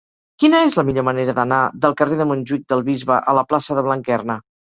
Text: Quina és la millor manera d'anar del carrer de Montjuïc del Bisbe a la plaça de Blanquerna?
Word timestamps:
Quina 0.43 0.61
és 0.67 0.77
la 0.79 0.83
millor 0.87 1.05
manera 1.09 1.35
d'anar 1.39 1.59
del 1.83 1.93
carrer 2.01 2.17
de 2.21 2.27
Montjuïc 2.31 2.65
del 2.73 2.83
Bisbe 2.89 3.21
a 3.35 3.39
la 3.41 3.47
plaça 3.53 3.79
de 3.81 3.87
Blanquerna? 3.91 4.41